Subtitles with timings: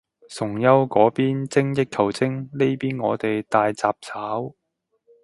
[0.31, 4.55] 崇優嗰邊精益求精，呢邊我哋大雜炒